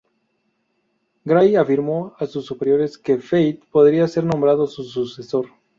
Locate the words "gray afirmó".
1.27-2.15